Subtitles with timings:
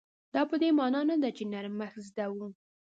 [0.33, 2.37] دا په دې مانا نه ده چې نرمښت زده و.